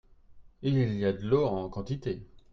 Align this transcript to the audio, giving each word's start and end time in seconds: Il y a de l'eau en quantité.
Il 0.63 0.95
y 0.95 1.05
a 1.05 1.13
de 1.13 1.27
l'eau 1.27 1.45
en 1.45 1.69
quantité. 1.69 2.25